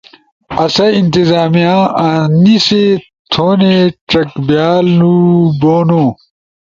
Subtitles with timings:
[0.63, 1.75] اسہ ئی انتظامیہ
[2.07, 2.83] انیسی
[3.31, 3.75] تھونے
[4.09, 5.15] چک بیانو
[5.59, 5.89] ہُون: